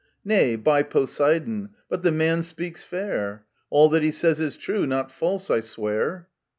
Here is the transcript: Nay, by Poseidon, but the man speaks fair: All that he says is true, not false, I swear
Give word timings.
Nay, 0.25 0.55
by 0.55 0.81
Poseidon, 0.81 1.75
but 1.87 2.01
the 2.01 2.11
man 2.11 2.41
speaks 2.41 2.83
fair: 2.83 3.45
All 3.69 3.87
that 3.89 4.01
he 4.01 4.09
says 4.09 4.39
is 4.39 4.57
true, 4.57 4.87
not 4.87 5.11
false, 5.11 5.51
I 5.51 5.59
swear 5.59 6.27